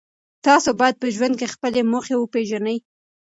تاسو 0.45 0.69
باید 0.79 0.95
په 1.01 1.07
ژوند 1.15 1.33
کې 1.39 1.51
خپلې 1.53 1.81
موخې 1.91 2.15
وپېژنئ. 2.17 2.77